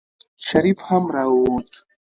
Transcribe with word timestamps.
شريف 0.47 0.79
هم 0.89 1.03
راووت. 1.15 1.71